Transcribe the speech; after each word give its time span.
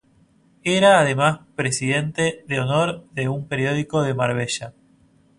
Era 0.63 0.99
además 0.99 1.41
presidente 1.55 2.43
de 2.47 2.59
honor 2.59 3.05
de 3.11 3.29
un 3.29 3.47
periódico 3.47 4.01
de 4.01 4.15
Marbella. 4.15 4.73